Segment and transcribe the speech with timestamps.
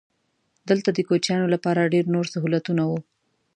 [0.69, 2.99] دلته د کوچیانو لپاره ډېر نور سهولتونه وو.